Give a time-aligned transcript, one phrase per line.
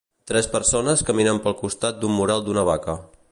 [0.29, 2.97] Tres persones caminen pel costat d'un mural d'una vaca.